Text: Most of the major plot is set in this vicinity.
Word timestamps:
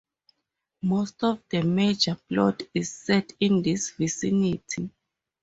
Most 0.81 1.23
of 1.23 1.43
the 1.51 1.61
major 1.61 2.15
plot 2.27 2.63
is 2.73 2.91
set 2.91 3.33
in 3.39 3.61
this 3.61 3.91
vicinity. 3.91 4.89